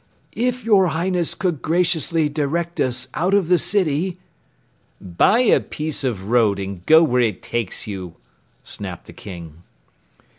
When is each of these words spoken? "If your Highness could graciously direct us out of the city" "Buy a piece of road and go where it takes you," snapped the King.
"If 0.35 0.65
your 0.65 0.87
Highness 0.87 1.35
could 1.35 1.61
graciously 1.61 2.27
direct 2.27 2.79
us 2.81 3.07
out 3.13 3.35
of 3.35 3.49
the 3.49 3.59
city" 3.59 4.17
"Buy 4.99 5.41
a 5.41 5.59
piece 5.59 6.03
of 6.03 6.23
road 6.25 6.57
and 6.57 6.83
go 6.87 7.03
where 7.03 7.21
it 7.21 7.43
takes 7.43 7.85
you," 7.85 8.15
snapped 8.63 9.05
the 9.05 9.13
King. 9.13 9.61